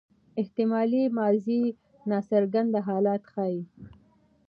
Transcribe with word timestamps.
احتمالي 0.41 1.03
ماضي 1.17 1.61
ناڅرګند 2.09 2.73
حالت 2.87 3.21
ښيي. 3.33 3.59